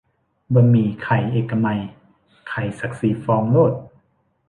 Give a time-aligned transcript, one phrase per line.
[0.53, 1.79] บะหมี่ไข่เอกมัย
[2.49, 3.73] ไข่ซักสี่ฟองโลด